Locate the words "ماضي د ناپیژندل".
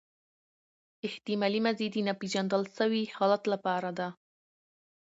1.65-2.63